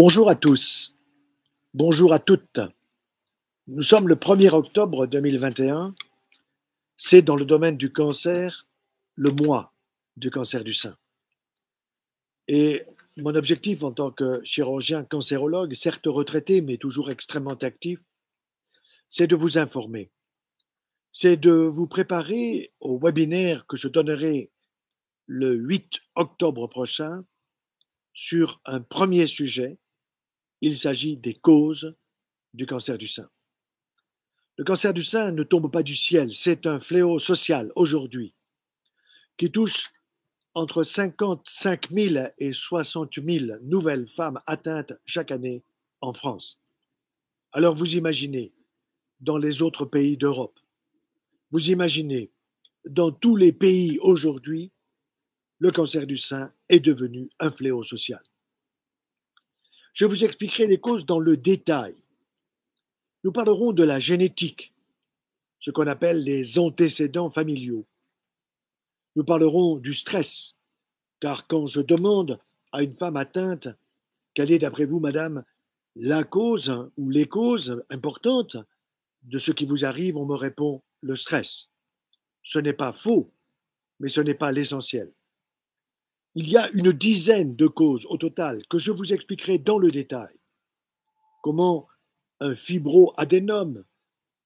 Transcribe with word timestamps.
Bonjour 0.00 0.30
à 0.30 0.36
tous, 0.36 0.94
bonjour 1.74 2.12
à 2.12 2.20
toutes. 2.20 2.60
Nous 3.66 3.82
sommes 3.82 4.06
le 4.06 4.14
1er 4.14 4.54
octobre 4.54 5.08
2021. 5.08 5.92
C'est 6.96 7.20
dans 7.20 7.34
le 7.34 7.44
domaine 7.44 7.76
du 7.76 7.90
cancer 7.90 8.68
le 9.16 9.32
mois 9.32 9.74
du 10.16 10.30
cancer 10.30 10.62
du 10.62 10.72
sein. 10.72 10.96
Et 12.46 12.84
mon 13.16 13.34
objectif 13.34 13.82
en 13.82 13.90
tant 13.90 14.12
que 14.12 14.40
chirurgien 14.44 15.02
cancérologue, 15.02 15.74
certes 15.74 16.06
retraité, 16.06 16.60
mais 16.60 16.76
toujours 16.76 17.10
extrêmement 17.10 17.58
actif, 17.60 18.04
c'est 19.08 19.26
de 19.26 19.34
vous 19.34 19.58
informer. 19.58 20.12
C'est 21.10 21.36
de 21.36 21.50
vous 21.50 21.88
préparer 21.88 22.72
au 22.78 23.00
webinaire 23.00 23.66
que 23.66 23.76
je 23.76 23.88
donnerai 23.88 24.52
le 25.26 25.56
8 25.56 25.90
octobre 26.14 26.68
prochain 26.68 27.24
sur 28.12 28.60
un 28.64 28.80
premier 28.80 29.26
sujet. 29.26 29.76
Il 30.60 30.78
s'agit 30.78 31.16
des 31.16 31.34
causes 31.34 31.94
du 32.54 32.66
cancer 32.66 32.98
du 32.98 33.06
sein. 33.06 33.28
Le 34.56 34.64
cancer 34.64 34.92
du 34.92 35.04
sein 35.04 35.30
ne 35.30 35.44
tombe 35.44 35.70
pas 35.70 35.84
du 35.84 35.94
ciel, 35.94 36.34
c'est 36.34 36.66
un 36.66 36.80
fléau 36.80 37.18
social 37.18 37.70
aujourd'hui 37.76 38.34
qui 39.36 39.52
touche 39.52 39.92
entre 40.54 40.82
55 40.82 41.90
000 41.90 42.26
et 42.38 42.52
60 42.52 43.14
000 43.24 43.60
nouvelles 43.62 44.06
femmes 44.06 44.40
atteintes 44.46 44.92
chaque 45.06 45.30
année 45.30 45.62
en 46.00 46.12
France. 46.12 46.58
Alors 47.52 47.74
vous 47.76 47.94
imaginez, 47.94 48.52
dans 49.20 49.38
les 49.38 49.62
autres 49.62 49.84
pays 49.84 50.16
d'Europe, 50.16 50.58
vous 51.50 51.70
imaginez, 51.70 52.30
dans 52.84 53.12
tous 53.12 53.36
les 53.36 53.52
pays 53.52 53.98
aujourd'hui, 54.00 54.72
le 55.60 55.70
cancer 55.70 56.06
du 56.06 56.16
sein 56.16 56.52
est 56.68 56.80
devenu 56.80 57.30
un 57.38 57.50
fléau 57.50 57.82
social. 57.82 58.22
Je 59.98 60.04
vous 60.04 60.24
expliquerai 60.24 60.68
les 60.68 60.78
causes 60.78 61.06
dans 61.06 61.18
le 61.18 61.36
détail. 61.36 61.96
Nous 63.24 63.32
parlerons 63.32 63.72
de 63.72 63.82
la 63.82 63.98
génétique, 63.98 64.72
ce 65.58 65.72
qu'on 65.72 65.88
appelle 65.88 66.22
les 66.22 66.60
antécédents 66.60 67.32
familiaux. 67.32 67.84
Nous 69.16 69.24
parlerons 69.24 69.78
du 69.78 69.94
stress, 69.94 70.54
car 71.18 71.48
quand 71.48 71.66
je 71.66 71.80
demande 71.80 72.38
à 72.70 72.84
une 72.84 72.94
femme 72.94 73.16
atteinte 73.16 73.66
quelle 74.34 74.52
est, 74.52 74.60
d'après 74.60 74.84
vous, 74.84 75.00
madame, 75.00 75.44
la 75.96 76.22
cause 76.22 76.88
ou 76.96 77.10
les 77.10 77.26
causes 77.26 77.82
importantes 77.90 78.56
de 79.24 79.38
ce 79.38 79.50
qui 79.50 79.66
vous 79.66 79.84
arrive, 79.84 80.16
on 80.16 80.26
me 80.26 80.36
répond 80.36 80.80
le 81.00 81.16
stress. 81.16 81.70
Ce 82.44 82.60
n'est 82.60 82.72
pas 82.72 82.92
faux, 82.92 83.32
mais 83.98 84.08
ce 84.08 84.20
n'est 84.20 84.34
pas 84.34 84.52
l'essentiel. 84.52 85.10
Il 86.34 86.48
y 86.48 86.56
a 86.56 86.70
une 86.70 86.92
dizaine 86.92 87.56
de 87.56 87.66
causes 87.66 88.06
au 88.08 88.16
total 88.16 88.62
que 88.68 88.78
je 88.78 88.92
vous 88.92 89.12
expliquerai 89.12 89.58
dans 89.58 89.78
le 89.78 89.90
détail. 89.90 90.36
Comment 91.42 91.88
un 92.40 92.54
fibroadénome 92.54 93.84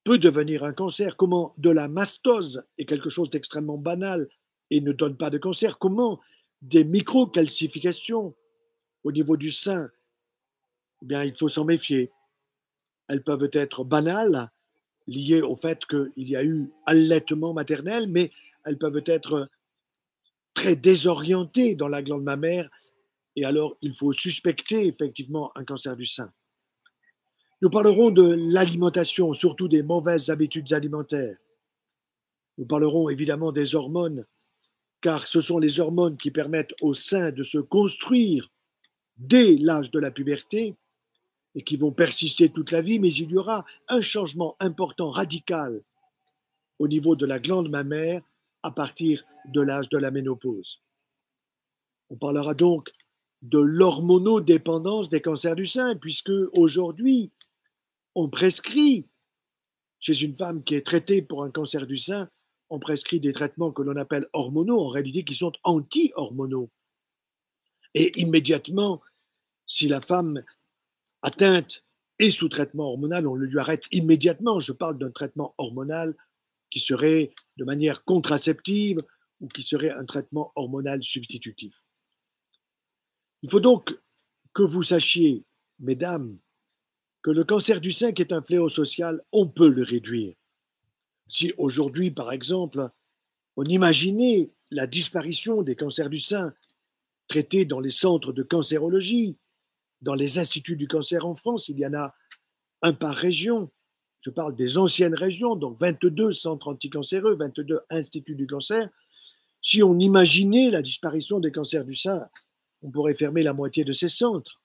peut 0.04 0.18
devenir 0.18 0.64
un 0.64 0.72
cancer, 0.72 1.16
comment 1.16 1.54
de 1.58 1.70
la 1.70 1.88
mastose 1.88 2.64
est 2.78 2.86
quelque 2.86 3.10
chose 3.10 3.30
d'extrêmement 3.30 3.78
banal 3.78 4.28
et 4.70 4.80
ne 4.80 4.92
donne 4.92 5.16
pas 5.16 5.30
de 5.30 5.38
cancer, 5.38 5.78
comment 5.78 6.20
des 6.62 6.84
microcalcifications 6.84 8.34
au 9.04 9.12
niveau 9.12 9.36
du 9.36 9.50
sein, 9.50 9.90
eh 11.02 11.06
bien, 11.06 11.24
il 11.24 11.34
faut 11.34 11.48
s'en 11.48 11.64
méfier. 11.64 12.10
Elles 13.08 13.22
peuvent 13.22 13.50
être 13.52 13.84
banales, 13.84 14.50
liées 15.06 15.42
au 15.42 15.56
fait 15.56 15.84
qu'il 15.86 16.28
y 16.28 16.36
a 16.36 16.44
eu 16.44 16.70
allaitement 16.86 17.52
maternel, 17.52 18.08
mais 18.08 18.30
elles 18.64 18.78
peuvent 18.78 19.02
être 19.06 19.50
très 20.54 20.76
désorienté 20.76 21.74
dans 21.74 21.88
la 21.88 22.02
glande 22.02 22.22
mammaire, 22.22 22.68
et 23.36 23.44
alors 23.44 23.76
il 23.80 23.94
faut 23.94 24.12
suspecter 24.12 24.86
effectivement 24.86 25.52
un 25.56 25.64
cancer 25.64 25.96
du 25.96 26.06
sein. 26.06 26.32
Nous 27.62 27.70
parlerons 27.70 28.10
de 28.10 28.34
l'alimentation, 28.52 29.32
surtout 29.34 29.68
des 29.68 29.82
mauvaises 29.82 30.30
habitudes 30.30 30.72
alimentaires. 30.72 31.36
Nous 32.58 32.66
parlerons 32.66 33.08
évidemment 33.08 33.52
des 33.52 33.74
hormones, 33.74 34.26
car 35.00 35.26
ce 35.26 35.40
sont 35.40 35.58
les 35.58 35.80
hormones 35.80 36.16
qui 36.16 36.30
permettent 36.30 36.74
au 36.80 36.92
sein 36.92 37.30
de 37.30 37.44
se 37.44 37.58
construire 37.58 38.50
dès 39.16 39.56
l'âge 39.56 39.90
de 39.90 39.98
la 39.98 40.10
puberté 40.10 40.74
et 41.54 41.62
qui 41.62 41.76
vont 41.76 41.92
persister 41.92 42.48
toute 42.48 42.72
la 42.72 42.80
vie, 42.80 42.98
mais 42.98 43.12
il 43.12 43.30
y 43.30 43.36
aura 43.36 43.64
un 43.88 44.00
changement 44.00 44.56
important, 44.58 45.10
radical, 45.10 45.82
au 46.78 46.88
niveau 46.88 47.14
de 47.14 47.26
la 47.26 47.38
glande 47.38 47.70
mammaire 47.70 48.22
à 48.62 48.70
partir 48.70 49.24
de 49.46 49.60
l'âge 49.60 49.88
de 49.88 49.98
la 49.98 50.10
ménopause. 50.10 50.82
On 52.10 52.16
parlera 52.16 52.54
donc 52.54 52.90
de 53.42 53.58
l'hormonodépendance 53.58 55.08
des 55.08 55.20
cancers 55.20 55.56
du 55.56 55.66
sein, 55.66 55.96
puisque 55.96 56.32
aujourd'hui, 56.52 57.32
on 58.14 58.28
prescrit, 58.28 59.08
chez 59.98 60.22
une 60.22 60.34
femme 60.34 60.62
qui 60.62 60.74
est 60.74 60.86
traitée 60.86 61.22
pour 61.22 61.42
un 61.42 61.50
cancer 61.50 61.86
du 61.86 61.96
sein, 61.96 62.28
on 62.70 62.78
prescrit 62.78 63.20
des 63.20 63.32
traitements 63.32 63.72
que 63.72 63.82
l'on 63.82 63.96
appelle 63.96 64.26
hormonaux, 64.32 64.80
en 64.80 64.88
réalité 64.88 65.24
qui 65.24 65.34
sont 65.34 65.52
anti-hormonaux. 65.64 66.70
Et 67.94 68.18
immédiatement, 68.20 69.02
si 69.66 69.88
la 69.88 70.00
femme 70.00 70.42
atteinte 71.22 71.84
est 72.18 72.30
sous 72.30 72.48
traitement 72.48 72.88
hormonal, 72.88 73.26
on 73.26 73.34
le 73.34 73.46
lui 73.46 73.58
arrête 73.58 73.86
immédiatement. 73.90 74.60
Je 74.60 74.72
parle 74.72 74.98
d'un 74.98 75.10
traitement 75.10 75.54
hormonal 75.58 76.14
qui 76.72 76.80
serait 76.80 77.34
de 77.58 77.64
manière 77.64 78.02
contraceptive 78.02 78.98
ou 79.40 79.46
qui 79.46 79.62
serait 79.62 79.90
un 79.90 80.06
traitement 80.06 80.52
hormonal 80.54 81.02
substitutif. 81.02 81.76
Il 83.42 83.50
faut 83.50 83.60
donc 83.60 83.94
que 84.54 84.62
vous 84.62 84.82
sachiez, 84.82 85.44
mesdames, 85.80 86.38
que 87.20 87.30
le 87.30 87.44
cancer 87.44 87.78
du 87.78 87.92
sein, 87.92 88.12
qui 88.12 88.22
est 88.22 88.32
un 88.32 88.42
fléau 88.42 88.70
social, 88.70 89.22
on 89.32 89.48
peut 89.48 89.68
le 89.68 89.82
réduire. 89.82 90.34
Si 91.28 91.52
aujourd'hui, 91.58 92.10
par 92.10 92.32
exemple, 92.32 92.88
on 93.56 93.64
imaginait 93.64 94.50
la 94.70 94.86
disparition 94.86 95.62
des 95.62 95.76
cancers 95.76 96.08
du 96.08 96.20
sein 96.20 96.54
traités 97.28 97.66
dans 97.66 97.80
les 97.80 97.90
centres 97.90 98.32
de 98.32 98.42
cancérologie, 98.42 99.36
dans 100.00 100.14
les 100.14 100.38
instituts 100.38 100.76
du 100.76 100.88
cancer 100.88 101.26
en 101.26 101.34
France, 101.34 101.68
il 101.68 101.78
y 101.78 101.86
en 101.86 101.92
a 101.92 102.14
un 102.80 102.94
par 102.94 103.14
région, 103.14 103.70
je 104.22 104.30
parle 104.30 104.54
des 104.54 104.78
anciennes 104.78 105.14
régions, 105.14 105.56
donc 105.56 105.76
22 105.78 106.30
centres 106.30 106.68
anticancéreux, 106.68 107.36
22 107.36 107.80
instituts 107.90 108.36
du 108.36 108.46
cancer. 108.46 108.88
Si 109.60 109.82
on 109.82 109.98
imaginait 109.98 110.70
la 110.70 110.80
disparition 110.80 111.40
des 111.40 111.50
cancers 111.50 111.84
du 111.84 111.96
sein, 111.96 112.28
on 112.82 112.90
pourrait 112.90 113.14
fermer 113.14 113.42
la 113.42 113.52
moitié 113.52 113.84
de 113.84 113.92
ces 113.92 114.08
centres, 114.08 114.60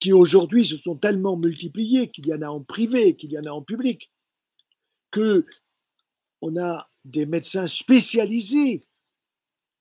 qui 0.00 0.12
aujourd'hui 0.12 0.66
se 0.66 0.76
sont 0.76 0.96
tellement 0.96 1.36
multipliés 1.36 2.10
qu'il 2.10 2.26
y 2.26 2.34
en 2.34 2.42
a 2.42 2.48
en 2.48 2.60
privé, 2.60 3.16
qu'il 3.16 3.32
y 3.32 3.38
en 3.38 3.44
a 3.44 3.50
en 3.50 3.62
public, 3.62 4.10
que 5.10 5.46
on 6.42 6.60
a 6.60 6.90
des 7.06 7.24
médecins 7.24 7.66
spécialisés, 7.66 8.82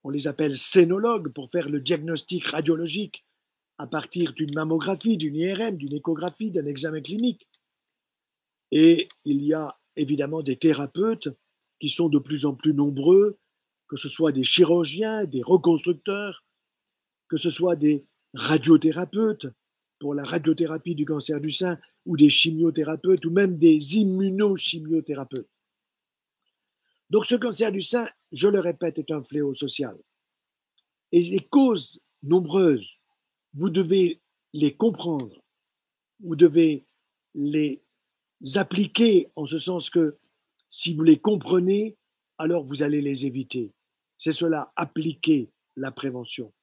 on 0.06 0.10
les 0.10 0.28
appelle 0.28 0.58
scénologues, 0.58 1.30
pour 1.34 1.52
faire 1.52 1.70
le 1.70 1.82
diagnostic 1.82 2.48
radiologique 2.48 3.26
à 3.78 3.88
partir 3.88 4.32
d'une 4.32 4.54
mammographie, 4.54 5.18
d'une 5.18 5.36
IRM, 5.36 5.76
d'une 5.76 5.94
échographie, 5.94 6.52
d'un 6.52 6.66
examen 6.66 7.02
clinique. 7.02 7.48
Et 8.76 9.08
il 9.24 9.44
y 9.44 9.54
a 9.54 9.80
évidemment 9.96 10.42
des 10.42 10.58
thérapeutes 10.58 11.30
qui 11.80 11.90
sont 11.90 12.10
de 12.10 12.18
plus 12.18 12.44
en 12.44 12.56
plus 12.56 12.74
nombreux, 12.74 13.38
que 13.88 13.98
ce 13.98 14.10
soit 14.10 14.32
des 14.32 14.44
chirurgiens, 14.44 15.26
des 15.26 15.44
reconstructeurs, 15.44 16.44
que 17.28 17.38
ce 17.38 17.52
soit 17.52 17.76
des 17.76 18.04
radiothérapeutes 18.34 19.46
pour 20.00 20.16
la 20.16 20.24
radiothérapie 20.24 20.96
du 20.96 21.06
cancer 21.06 21.40
du 21.40 21.52
sein, 21.52 21.78
ou 22.08 22.18
des 22.18 22.30
chimiothérapeutes, 22.30 23.24
ou 23.26 23.30
même 23.30 23.60
des 23.60 23.98
immunochimiothérapeutes. 23.98 25.52
Donc 27.12 27.28
ce 27.28 27.36
cancer 27.36 27.72
du 27.72 27.82
sein, 27.82 28.10
je 28.32 28.48
le 28.48 28.60
répète, 28.60 28.98
est 28.98 29.12
un 29.12 29.22
fléau 29.22 29.54
social. 29.54 29.96
Et 31.12 31.22
les 31.22 31.46
causes 31.48 32.02
nombreuses, 32.24 32.98
vous 33.54 33.70
devez 33.70 34.20
les 34.52 34.76
comprendre, 34.76 35.44
vous 36.22 36.36
devez 36.36 36.88
les 37.36 37.83
appliquer 38.56 39.32
en 39.36 39.46
ce 39.46 39.58
sens 39.58 39.90
que 39.90 40.18
si 40.70 40.94
vous 40.94 41.04
les 41.04 41.20
comprenez, 41.20 41.98
alors 42.38 42.64
vous 42.64 42.84
allez 42.84 43.02
les 43.02 43.26
éviter. 43.26 43.74
C'est 44.18 44.32
cela, 44.32 44.72
appliquer 44.76 45.52
la 45.76 45.92
prévention. 45.92 46.54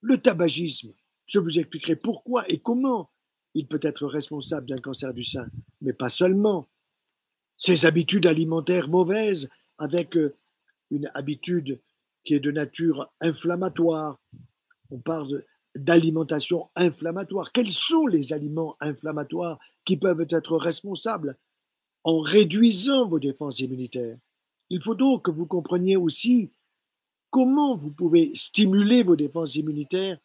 Le 0.00 0.20
tabagisme, 0.20 0.92
je 1.26 1.38
vous 1.38 1.58
expliquerai 1.58 1.96
pourquoi 1.96 2.48
et 2.50 2.58
comment 2.58 3.10
il 3.54 3.66
peut 3.66 3.80
être 3.82 4.06
responsable 4.06 4.68
d'un 4.68 4.76
cancer 4.76 5.12
du 5.12 5.24
sein, 5.24 5.46
mais 5.80 5.92
pas 5.92 6.08
seulement. 6.08 6.68
Ses 7.56 7.86
habitudes 7.86 8.26
alimentaires 8.26 8.88
mauvaises 8.88 9.48
avec 9.78 10.16
euh, 10.16 10.34
une 10.90 11.10
habitude 11.14 11.80
qui 12.24 12.34
est 12.34 12.40
de 12.40 12.50
nature 12.50 13.12
inflammatoire. 13.20 14.20
On 14.90 14.98
parle 14.98 15.44
d'alimentation 15.76 16.70
inflammatoire. 16.76 17.52
Quels 17.52 17.72
sont 17.72 18.06
les 18.06 18.32
aliments 18.32 18.76
inflammatoires 18.80 19.58
qui 19.84 19.96
peuvent 19.96 20.26
être 20.30 20.56
responsables 20.56 21.38
en 22.04 22.18
réduisant 22.20 23.08
vos 23.08 23.18
défenses 23.18 23.60
immunitaires? 23.60 24.18
Il 24.70 24.80
faut 24.80 24.94
donc 24.94 25.24
que 25.26 25.30
vous 25.30 25.46
compreniez 25.46 25.96
aussi 25.96 26.52
comment 27.30 27.76
vous 27.76 27.90
pouvez 27.90 28.34
stimuler 28.34 29.02
vos 29.02 29.16
défenses 29.16 29.56
immunitaires 29.56 30.18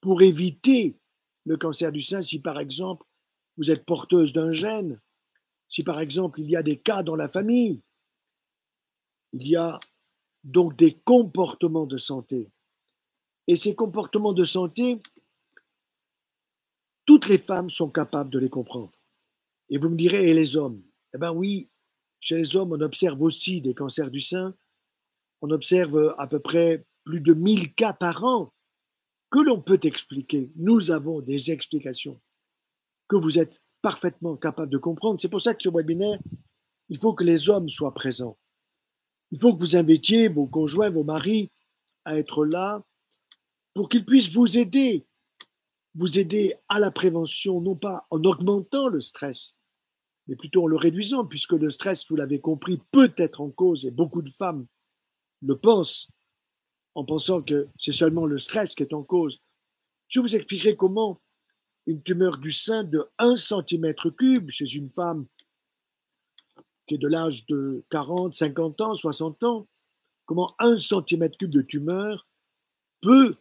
pour 0.00 0.22
éviter 0.22 0.96
le 1.44 1.56
cancer 1.56 1.92
du 1.92 2.00
sein 2.00 2.22
si 2.22 2.40
par 2.40 2.58
exemple 2.58 3.06
vous 3.56 3.70
êtes 3.70 3.84
porteuse 3.84 4.32
d'un 4.32 4.52
gène, 4.52 5.00
si 5.68 5.82
par 5.82 6.00
exemple 6.00 6.40
il 6.40 6.50
y 6.50 6.56
a 6.56 6.62
des 6.62 6.78
cas 6.78 7.02
dans 7.02 7.16
la 7.16 7.28
famille. 7.28 7.80
Il 9.32 9.46
y 9.48 9.56
a 9.56 9.80
donc 10.44 10.76
des 10.76 10.94
comportements 11.04 11.86
de 11.86 11.98
santé. 11.98 12.50
Et 13.46 13.56
ces 13.56 13.74
comportements 13.74 14.32
de 14.32 14.44
santé, 14.44 15.00
toutes 17.04 17.28
les 17.28 17.38
femmes 17.38 17.70
sont 17.70 17.90
capables 17.90 18.30
de 18.30 18.38
les 18.38 18.50
comprendre. 18.50 18.92
Et 19.68 19.78
vous 19.78 19.88
me 19.88 19.96
direz, 19.96 20.30
et 20.30 20.34
les 20.34 20.56
hommes? 20.56 20.82
Eh 21.14 21.18
bien 21.18 21.32
oui, 21.32 21.70
chez 22.20 22.36
les 22.36 22.56
hommes, 22.56 22.72
on 22.72 22.80
observe 22.80 23.22
aussi 23.22 23.60
des 23.60 23.74
cancers 23.74 24.10
du 24.10 24.20
sein. 24.20 24.54
On 25.42 25.50
observe 25.50 26.14
à 26.18 26.26
peu 26.26 26.40
près 26.40 26.84
plus 27.04 27.20
de 27.20 27.34
1000 27.34 27.74
cas 27.74 27.92
par 27.92 28.24
an 28.24 28.52
que 29.30 29.38
l'on 29.38 29.60
peut 29.60 29.80
expliquer. 29.82 30.50
Nous 30.56 30.90
avons 30.90 31.20
des 31.20 31.50
explications 31.50 32.20
que 33.08 33.16
vous 33.16 33.38
êtes 33.38 33.60
parfaitement 33.82 34.36
capable 34.36 34.72
de 34.72 34.78
comprendre. 34.78 35.20
C'est 35.20 35.28
pour 35.28 35.40
ça 35.40 35.54
que 35.54 35.62
ce 35.62 35.68
webinaire, 35.68 36.18
il 36.88 36.98
faut 36.98 37.14
que 37.14 37.24
les 37.24 37.48
hommes 37.48 37.68
soient 37.68 37.94
présents. 37.94 38.36
Il 39.30 39.38
faut 39.38 39.54
que 39.54 39.60
vous 39.60 39.76
invitiez 39.76 40.28
vos 40.28 40.46
conjoints, 40.46 40.90
vos 40.90 41.04
maris 41.04 41.50
à 42.04 42.18
être 42.18 42.44
là 42.44 42.84
pour 43.76 43.90
qu'ils 43.90 44.06
puissent 44.06 44.32
vous 44.32 44.56
aider, 44.56 45.06
vous 45.94 46.18
aider 46.18 46.54
à 46.66 46.80
la 46.80 46.90
prévention, 46.90 47.60
non 47.60 47.76
pas 47.76 48.06
en 48.10 48.24
augmentant 48.24 48.88
le 48.88 49.02
stress, 49.02 49.54
mais 50.26 50.34
plutôt 50.34 50.64
en 50.64 50.66
le 50.66 50.76
réduisant, 50.76 51.26
puisque 51.26 51.52
le 51.52 51.68
stress, 51.68 52.08
vous 52.08 52.16
l'avez 52.16 52.40
compris, 52.40 52.80
peut 52.90 53.12
être 53.18 53.42
en 53.42 53.50
cause, 53.50 53.84
et 53.84 53.90
beaucoup 53.90 54.22
de 54.22 54.30
femmes 54.30 54.66
le 55.42 55.58
pensent, 55.58 56.10
en 56.94 57.04
pensant 57.04 57.42
que 57.42 57.68
c'est 57.76 57.92
seulement 57.92 58.24
le 58.24 58.38
stress 58.38 58.74
qui 58.74 58.82
est 58.82 58.94
en 58.94 59.02
cause. 59.02 59.42
Je 60.08 60.20
vous 60.20 60.34
expliquerai 60.34 60.74
comment 60.74 61.20
une 61.84 62.02
tumeur 62.02 62.38
du 62.38 62.52
sein 62.52 62.82
de 62.82 63.04
1 63.18 63.34
cm3 63.34 64.48
chez 64.48 64.74
une 64.74 64.90
femme 64.90 65.26
qui 66.86 66.94
est 66.94 66.98
de 66.98 67.08
l'âge 67.08 67.44
de 67.44 67.84
40, 67.90 68.32
50 68.32 68.80
ans, 68.80 68.94
60 68.94 69.44
ans, 69.44 69.68
comment 70.24 70.54
1 70.60 70.76
cm3 70.76 71.46
de 71.46 71.60
tumeur 71.60 72.26
peut, 73.02 73.36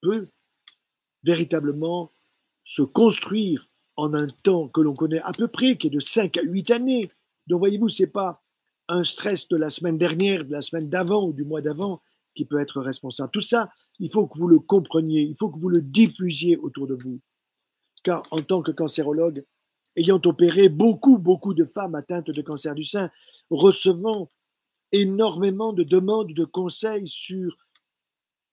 peut 0.00 0.28
véritablement 1.22 2.12
se 2.64 2.82
construire 2.82 3.68
en 3.96 4.14
un 4.14 4.28
temps 4.28 4.68
que 4.68 4.80
l'on 4.80 4.94
connaît 4.94 5.20
à 5.20 5.32
peu 5.32 5.48
près, 5.48 5.76
qui 5.76 5.88
est 5.88 5.90
de 5.90 6.00
5 6.00 6.36
à 6.36 6.42
8 6.42 6.70
années. 6.70 7.10
Donc 7.46 7.58
voyez-vous, 7.58 7.88
ce 7.88 8.02
n'est 8.02 8.08
pas 8.08 8.42
un 8.88 9.02
stress 9.02 9.48
de 9.48 9.56
la 9.56 9.70
semaine 9.70 9.98
dernière, 9.98 10.44
de 10.44 10.52
la 10.52 10.62
semaine 10.62 10.88
d'avant 10.88 11.26
ou 11.26 11.32
du 11.32 11.44
mois 11.44 11.60
d'avant 11.60 12.00
qui 12.34 12.44
peut 12.44 12.60
être 12.60 12.80
responsable. 12.80 13.30
Tout 13.32 13.40
ça, 13.40 13.70
il 13.98 14.10
faut 14.10 14.26
que 14.26 14.38
vous 14.38 14.46
le 14.46 14.60
compreniez, 14.60 15.22
il 15.22 15.36
faut 15.36 15.50
que 15.50 15.58
vous 15.58 15.68
le 15.68 15.82
diffusiez 15.82 16.56
autour 16.56 16.86
de 16.86 16.94
vous. 16.94 17.20
Car 18.04 18.22
en 18.30 18.42
tant 18.42 18.62
que 18.62 18.70
cancérologue, 18.70 19.44
ayant 19.96 20.20
opéré 20.24 20.68
beaucoup, 20.68 21.18
beaucoup 21.18 21.52
de 21.52 21.64
femmes 21.64 21.96
atteintes 21.96 22.30
de 22.30 22.42
cancer 22.42 22.74
du 22.74 22.84
sein, 22.84 23.10
recevant 23.50 24.30
énormément 24.92 25.72
de 25.72 25.82
demandes 25.82 26.32
de 26.32 26.44
conseils 26.44 27.06
sur, 27.06 27.56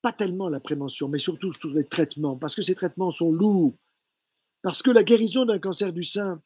pas 0.05 0.13
tellement 0.13 0.49
la 0.49 0.59
prévention, 0.59 1.09
mais 1.09 1.17
surtout 1.17 1.51
sur 1.51 1.73
les 1.73 1.83
traitements, 1.83 2.37
parce 2.37 2.55
que 2.55 2.61
ces 2.61 2.75
traitements 2.75 3.09
sont 3.09 3.31
lourds, 3.31 3.73
parce 4.61 4.83
que 4.83 4.91
la 4.91 5.03
guérison 5.03 5.45
d'un 5.45 5.57
cancer 5.57 5.91
du 5.91 6.03
sein, 6.03 6.43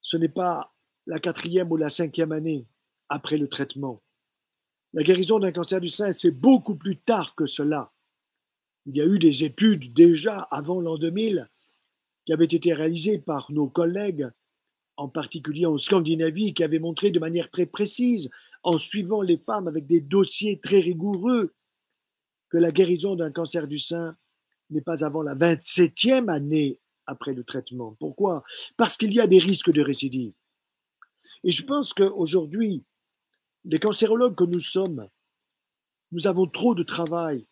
ce 0.00 0.16
n'est 0.16 0.28
pas 0.28 0.74
la 1.06 1.20
quatrième 1.20 1.70
ou 1.70 1.76
la 1.76 1.90
cinquième 1.90 2.32
année 2.32 2.66
après 3.08 3.38
le 3.38 3.46
traitement. 3.46 4.02
La 4.94 5.04
guérison 5.04 5.38
d'un 5.38 5.52
cancer 5.52 5.80
du 5.80 5.90
sein, 5.90 6.12
c'est 6.12 6.32
beaucoup 6.32 6.74
plus 6.74 6.98
tard 6.98 7.36
que 7.36 7.46
cela. 7.46 7.92
Il 8.86 8.96
y 8.96 9.00
a 9.00 9.06
eu 9.06 9.20
des 9.20 9.44
études 9.44 9.92
déjà 9.92 10.40
avant 10.50 10.80
l'an 10.80 10.98
2000 10.98 11.48
qui 12.26 12.32
avaient 12.32 12.46
été 12.46 12.72
réalisées 12.72 13.20
par 13.20 13.52
nos 13.52 13.68
collègues, 13.68 14.28
en 14.96 15.08
particulier 15.08 15.66
en 15.66 15.76
Scandinavie, 15.76 16.52
qui 16.52 16.64
avaient 16.64 16.80
montré 16.80 17.12
de 17.12 17.20
manière 17.20 17.48
très 17.48 17.66
précise, 17.66 18.28
en 18.64 18.76
suivant 18.76 19.22
les 19.22 19.38
femmes 19.38 19.68
avec 19.68 19.86
des 19.86 20.00
dossiers 20.00 20.58
très 20.58 20.80
rigoureux, 20.80 21.54
que 22.52 22.58
la 22.58 22.70
guérison 22.70 23.16
d'un 23.16 23.32
cancer 23.32 23.66
du 23.66 23.78
sein 23.78 24.14
n'est 24.68 24.82
pas 24.82 25.06
avant 25.06 25.22
la 25.22 25.34
27e 25.34 26.30
année 26.30 26.78
après 27.06 27.32
le 27.32 27.44
traitement. 27.44 27.96
Pourquoi? 27.98 28.44
Parce 28.76 28.98
qu'il 28.98 29.14
y 29.14 29.20
a 29.20 29.26
des 29.26 29.38
risques 29.38 29.72
de 29.72 29.80
récidive. 29.80 30.34
Et 31.44 31.50
je 31.50 31.64
pense 31.64 31.94
qu'aujourd'hui, 31.94 32.84
les 33.64 33.80
cancérologues 33.80 34.34
que 34.34 34.44
nous 34.44 34.60
sommes, 34.60 35.08
nous 36.10 36.26
avons 36.26 36.46
trop 36.46 36.74
de 36.74 36.82
travail. 36.82 37.46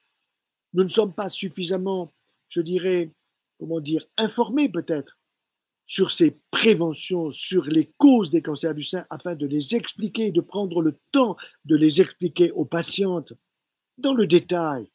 Nous 0.75 0.82
ne 0.82 0.88
sommes 0.88 1.14
pas 1.14 1.31
suffisamment, 1.31 2.12
je 2.49 2.61
dirais, 2.61 3.11
comment 3.58 3.81
dire, 3.81 4.05
informés 4.19 4.69
peut-être 4.69 5.19
sur 5.87 6.11
ces 6.11 6.38
préventions, 6.50 7.31
sur 7.31 7.64
les 7.64 7.91
causes 7.97 8.29
des 8.29 8.43
cancers 8.43 8.75
du 8.75 8.85
sein, 8.85 9.06
afin 9.08 9.35
de 9.35 9.47
les 9.47 9.75
expliquer, 9.75 10.31
de 10.31 10.43
prendre 10.43 10.82
le 10.82 10.99
temps 11.11 11.37
de 11.64 11.75
les 11.75 12.02
expliquer 12.02 12.52
aux 12.52 12.67
patientes 12.67 13.32
dans 14.00 14.14
le 14.14 14.26
détail. 14.26 14.91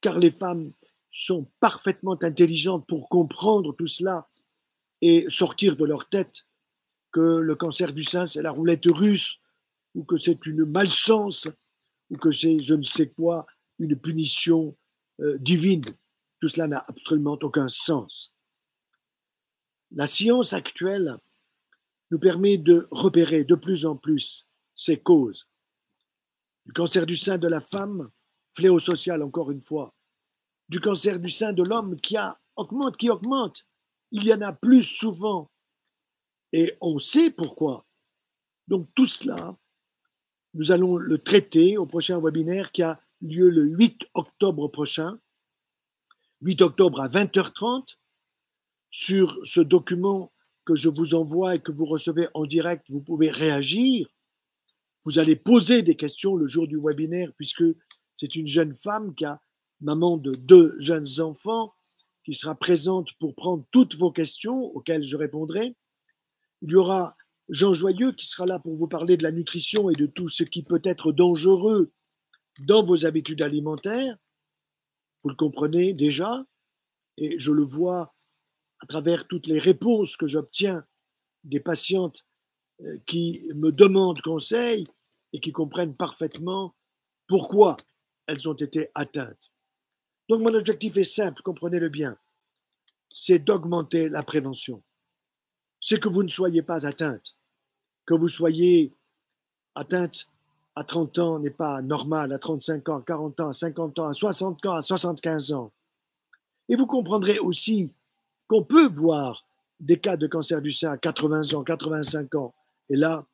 Car 0.00 0.18
les 0.18 0.30
femmes 0.30 0.72
sont 1.10 1.50
parfaitement 1.60 2.18
intelligentes 2.22 2.86
pour 2.86 3.08
comprendre 3.08 3.74
tout 3.74 3.86
cela 3.86 4.28
et 5.00 5.26
sortir 5.28 5.76
de 5.76 5.84
leur 5.84 6.08
tête 6.08 6.46
que 7.12 7.38
le 7.38 7.54
cancer 7.54 7.92
du 7.92 8.02
sein, 8.02 8.26
c'est 8.26 8.42
la 8.42 8.50
roulette 8.50 8.86
russe, 8.86 9.38
ou 9.94 10.02
que 10.04 10.16
c'est 10.16 10.44
une 10.46 10.64
malchance, 10.64 11.48
ou 12.10 12.16
que 12.16 12.32
c'est 12.32 12.58
je 12.58 12.74
ne 12.74 12.82
sais 12.82 13.08
quoi, 13.08 13.46
une 13.78 13.96
punition 13.96 14.76
euh, 15.20 15.38
divine. 15.38 15.84
Tout 16.40 16.48
cela 16.48 16.66
n'a 16.66 16.84
absolument 16.88 17.38
aucun 17.40 17.68
sens. 17.68 18.34
La 19.92 20.08
science 20.08 20.52
actuelle 20.52 21.16
nous 22.10 22.18
permet 22.18 22.58
de 22.58 22.86
repérer 22.90 23.44
de 23.44 23.54
plus 23.54 23.86
en 23.86 23.96
plus 23.96 24.48
ces 24.74 24.98
causes. 24.98 25.46
Du 26.66 26.72
cancer 26.72 27.06
du 27.06 27.16
sein 27.16 27.38
de 27.38 27.48
la 27.48 27.60
femme, 27.60 28.10
fléau 28.52 28.78
social 28.78 29.22
encore 29.22 29.50
une 29.50 29.60
fois, 29.60 29.94
du 30.68 30.80
cancer 30.80 31.18
du 31.18 31.30
sein 31.30 31.52
de 31.52 31.62
l'homme 31.62 32.00
qui 32.00 32.16
augmente, 32.56 32.96
qui 32.96 33.10
augmente. 33.10 33.66
Il 34.10 34.24
y 34.24 34.32
en 34.32 34.40
a 34.40 34.52
plus 34.52 34.82
souvent. 34.82 35.50
Et 36.52 36.76
on 36.80 36.98
sait 36.98 37.30
pourquoi. 37.30 37.84
Donc 38.68 38.88
tout 38.94 39.06
cela, 39.06 39.56
nous 40.54 40.70
allons 40.70 40.96
le 40.96 41.18
traiter 41.18 41.76
au 41.76 41.84
prochain 41.84 42.20
webinaire 42.20 42.72
qui 42.72 42.82
a 42.82 43.00
lieu 43.20 43.50
le 43.50 43.64
8 43.64 44.06
octobre 44.14 44.68
prochain, 44.68 45.18
8 46.42 46.62
octobre 46.62 47.00
à 47.00 47.08
20h30, 47.08 47.96
sur 48.90 49.38
ce 49.44 49.60
document 49.60 50.32
que 50.64 50.76
je 50.76 50.88
vous 50.88 51.14
envoie 51.14 51.56
et 51.56 51.60
que 51.60 51.72
vous 51.72 51.84
recevez 51.84 52.28
en 52.32 52.44
direct, 52.44 52.90
vous 52.90 53.00
pouvez 53.02 53.30
réagir. 53.30 54.08
Vous 55.04 55.18
allez 55.18 55.36
poser 55.36 55.82
des 55.82 55.96
questions 55.96 56.34
le 56.34 56.46
jour 56.46 56.66
du 56.66 56.78
webinaire 56.78 57.32
puisque 57.36 57.64
c'est 58.16 58.36
une 58.36 58.46
jeune 58.46 58.72
femme 58.72 59.14
qui 59.14 59.24
a 59.24 59.40
maman 59.80 60.16
de 60.16 60.34
deux 60.34 60.74
jeunes 60.78 61.20
enfants, 61.20 61.74
qui 62.24 62.34
sera 62.34 62.54
présente 62.54 63.12
pour 63.18 63.34
prendre 63.34 63.66
toutes 63.70 63.96
vos 63.96 64.10
questions 64.10 64.64
auxquelles 64.74 65.04
je 65.04 65.16
répondrai. 65.16 65.76
Il 66.62 66.70
y 66.70 66.74
aura 66.74 67.16
Jean 67.50 67.74
Joyeux 67.74 68.12
qui 68.12 68.26
sera 68.26 68.46
là 68.46 68.58
pour 68.58 68.76
vous 68.76 68.88
parler 68.88 69.18
de 69.18 69.22
la 69.22 69.32
nutrition 69.32 69.90
et 69.90 69.94
de 69.94 70.06
tout 70.06 70.28
ce 70.28 70.42
qui 70.42 70.62
peut 70.62 70.80
être 70.84 71.12
dangereux 71.12 71.92
dans 72.60 72.82
vos 72.82 73.04
habitudes 73.04 73.42
alimentaires. 73.42 74.16
Vous 75.22 75.28
le 75.28 75.36
comprenez 75.36 75.92
déjà, 75.92 76.46
et 77.18 77.38
je 77.38 77.52
le 77.52 77.64
vois 77.64 78.14
à 78.80 78.86
travers 78.86 79.26
toutes 79.26 79.46
les 79.46 79.58
réponses 79.58 80.16
que 80.16 80.26
j'obtiens 80.26 80.84
des 81.42 81.60
patientes 81.60 82.26
qui 83.06 83.44
me 83.54 83.70
demandent 83.70 84.20
conseil 84.22 84.86
et 85.32 85.40
qui 85.40 85.52
comprennent 85.52 85.94
parfaitement 85.94 86.74
pourquoi 87.26 87.76
elles 88.26 88.48
ont 88.48 88.54
été 88.54 88.90
atteintes. 88.94 89.50
Donc 90.28 90.40
mon 90.40 90.54
objectif 90.54 90.96
est 90.96 91.04
simple, 91.04 91.42
comprenez-le 91.42 91.88
bien, 91.88 92.16
c'est 93.12 93.38
d'augmenter 93.38 94.08
la 94.08 94.22
prévention. 94.22 94.82
C'est 95.80 96.00
que 96.00 96.08
vous 96.08 96.22
ne 96.22 96.28
soyez 96.28 96.62
pas 96.62 96.86
atteinte. 96.86 97.36
Que 98.06 98.14
vous 98.14 98.28
soyez 98.28 98.92
atteinte 99.74 100.26
à 100.74 100.84
30 100.84 101.18
ans 101.18 101.38
n'est 101.38 101.50
pas 101.50 101.82
normal, 101.82 102.32
à 102.32 102.38
35 102.38 102.88
ans, 102.88 102.98
à 102.98 103.02
40 103.02 103.40
ans, 103.40 103.48
à 103.48 103.52
50 103.52 103.98
ans, 103.98 104.08
à 104.08 104.14
60 104.14 104.66
ans, 104.66 104.74
à 104.74 104.82
75 104.82 105.52
ans. 105.52 105.72
Et 106.68 106.76
vous 106.76 106.86
comprendrez 106.86 107.38
aussi 107.38 107.92
qu'on 108.48 108.64
peut 108.64 108.88
voir 108.88 109.44
des 109.78 109.98
cas 109.98 110.16
de 110.16 110.26
cancer 110.26 110.62
du 110.62 110.72
sein 110.72 110.90
à 110.90 110.96
80 110.96 111.52
ans, 111.54 111.62
85 111.62 112.34
ans. 112.34 112.54
Et 112.88 112.96
là, 112.96 113.26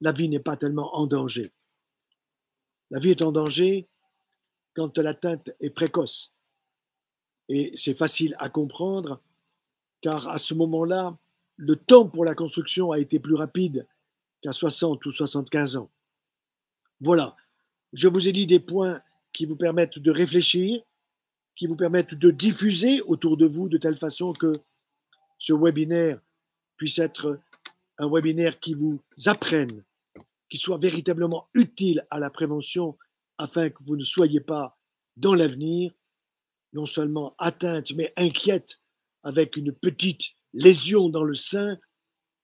la 0.00 0.12
vie 0.12 0.28
n'est 0.28 0.40
pas 0.40 0.56
tellement 0.56 0.94
en 0.96 1.06
danger. 1.06 1.52
La 2.90 2.98
vie 2.98 3.10
est 3.10 3.22
en 3.22 3.32
danger 3.32 3.88
quand 4.74 4.98
l'atteinte 4.98 5.50
est 5.60 5.70
précoce. 5.70 6.34
Et 7.48 7.72
c'est 7.74 7.94
facile 7.94 8.36
à 8.38 8.48
comprendre, 8.48 9.22
car 10.00 10.28
à 10.28 10.38
ce 10.38 10.54
moment-là, 10.54 11.16
le 11.56 11.76
temps 11.76 12.08
pour 12.08 12.24
la 12.24 12.34
construction 12.34 12.92
a 12.92 12.98
été 12.98 13.18
plus 13.18 13.34
rapide 13.34 13.86
qu'à 14.42 14.52
60 14.52 15.04
ou 15.06 15.10
75 15.10 15.76
ans. 15.76 15.90
Voilà, 17.00 17.36
je 17.92 18.08
vous 18.08 18.28
ai 18.28 18.32
dit 18.32 18.46
des 18.46 18.60
points 18.60 19.00
qui 19.32 19.46
vous 19.46 19.56
permettent 19.56 19.98
de 19.98 20.10
réfléchir, 20.10 20.82
qui 21.54 21.66
vous 21.66 21.76
permettent 21.76 22.14
de 22.14 22.30
diffuser 22.30 23.00
autour 23.02 23.36
de 23.36 23.46
vous 23.46 23.68
de 23.68 23.78
telle 23.78 23.96
façon 23.96 24.32
que 24.32 24.52
ce 25.38 25.52
webinaire 25.52 26.20
puisse 26.76 26.98
être 26.98 27.40
un 27.98 28.08
webinaire 28.10 28.60
qui 28.60 28.74
vous 28.74 29.00
apprenne, 29.26 29.84
qui 30.50 30.56
soit 30.56 30.78
véritablement 30.78 31.48
utile 31.54 32.06
à 32.10 32.18
la 32.18 32.30
prévention 32.30 32.96
afin 33.38 33.70
que 33.70 33.82
vous 33.84 33.96
ne 33.96 34.04
soyez 34.04 34.40
pas 34.40 34.78
dans 35.16 35.34
l'avenir 35.34 35.92
non 36.72 36.86
seulement 36.86 37.34
atteinte 37.38 37.92
mais 37.92 38.12
inquiète 38.16 38.80
avec 39.22 39.56
une 39.56 39.72
petite 39.72 40.34
lésion 40.52 41.08
dans 41.08 41.24
le 41.24 41.34
sein 41.34 41.78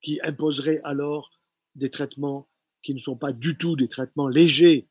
qui 0.00 0.20
imposerait 0.22 0.80
alors 0.84 1.30
des 1.74 1.90
traitements 1.90 2.46
qui 2.82 2.94
ne 2.94 2.98
sont 2.98 3.16
pas 3.16 3.32
du 3.32 3.56
tout 3.56 3.76
des 3.76 3.88
traitements 3.88 4.28
légers, 4.28 4.88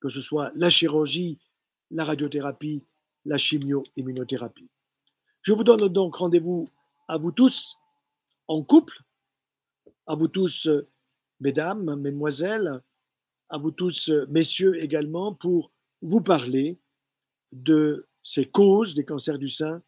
que 0.00 0.08
ce 0.08 0.20
soit 0.20 0.52
la 0.54 0.70
chirurgie, 0.70 1.38
la 1.90 2.04
radiothérapie, 2.04 2.84
la 3.24 3.36
chimio-immunothérapie. 3.36 4.68
Je 5.42 5.52
vous 5.52 5.64
donne 5.64 5.88
donc 5.88 6.16
rendez-vous 6.16 6.68
à 7.08 7.18
vous 7.18 7.32
tous 7.32 7.76
en 8.46 8.62
couple, 8.62 9.02
à 10.06 10.14
vous 10.14 10.28
tous, 10.28 10.68
mesdames, 11.40 11.94
mesdemoiselles, 11.96 12.82
à 13.48 13.58
vous 13.58 13.70
tous, 13.70 14.10
messieurs 14.28 14.82
également, 14.82 15.32
pour 15.32 15.70
vous 16.02 16.20
parler 16.20 16.78
de 17.52 18.06
ces 18.22 18.46
causes 18.46 18.94
des 18.94 19.04
cancers 19.04 19.38
du 19.38 19.48
sein 19.48 19.82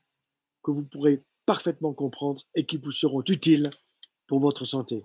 que 0.63 0.71
vous 0.71 0.85
pourrez 0.85 1.23
parfaitement 1.47 1.93
comprendre 1.95 2.43
et 2.55 2.67
qui 2.67 2.77
vous 2.77 2.93
seront 2.93 3.23
utiles 3.29 3.71
pour 4.27 4.41
votre 4.41 4.65
santé. 4.65 5.03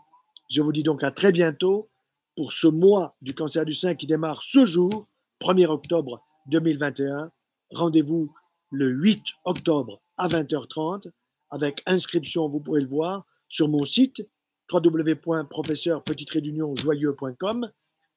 Je 0.50 0.62
vous 0.62 0.72
dis 0.72 0.84
donc 0.84 1.04
à 1.04 1.12
très 1.12 1.32
bientôt 1.32 1.90
pour 2.36 2.52
ce 2.54 2.68
mois 2.68 3.16
du 3.22 3.34
cancer 3.34 3.66
du 3.66 3.74
sein 3.74 3.96
qui 3.96 4.08
démarre 4.08 4.42
ce 4.44 4.66
jour, 4.66 5.08
1er 5.42 5.68
octobre 5.68 6.24
2021. 6.48 7.32
Rendez-vous 7.72 8.34
le 8.72 8.90
8 8.90 9.24
octobre 9.46 10.02
à 10.18 10.28
20h30 10.28 11.12
avec 11.52 11.82
inscription, 11.86 12.48
vous 12.48 12.60
pourrez 12.60 12.82
le 12.82 12.88
voir, 12.88 13.26
sur 13.50 13.68
mon 13.68 13.86
site 13.86 14.26
www.professeur-joyeux.com 14.72 17.72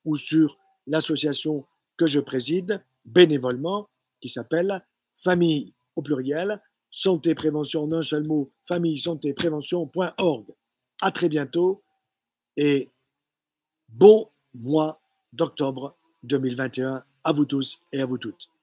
ou 0.04 0.16
sur 0.16 0.58
l'association 0.87 1.64
que 1.96 2.06
je 2.06 2.20
préside 2.20 2.82
bénévolement 3.04 3.88
qui 4.20 4.28
s'appelle 4.28 4.84
Famille 5.14 5.73
au 5.96 6.02
pluriel, 6.02 6.61
santé 6.90 7.34
prévention 7.34 7.84
en 7.84 7.92
un 7.92 8.02
seul 8.02 8.25
mot, 8.25 8.50
famille 8.62 8.99
santé 8.99 9.32
prévention.org. 9.32 10.54
À 11.00 11.11
très 11.11 11.28
bientôt 11.28 11.82
et 12.56 12.90
bon 13.88 14.28
mois 14.54 15.00
d'octobre 15.32 15.96
2021 16.25 17.04
à 17.25 17.32
vous 17.32 17.44
tous 17.44 17.82
et 17.92 18.00
à 18.00 18.06
vous 18.06 18.18
toutes. 18.18 18.53